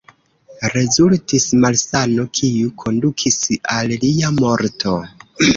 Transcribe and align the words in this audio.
Rezultis 0.75 1.45
malsano, 1.65 2.25
kiu 2.39 2.73
kondukis 2.85 3.39
al 3.77 3.95
lia 4.07 4.35
morto. 4.43 4.97